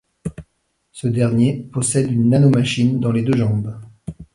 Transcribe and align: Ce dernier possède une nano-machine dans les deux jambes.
Ce 0.91 1.07
dernier 1.07 1.69
possède 1.71 2.09
une 2.11 2.29
nano-machine 2.31 2.99
dans 2.99 3.11
les 3.11 3.21
deux 3.21 3.37
jambes. 3.37 3.79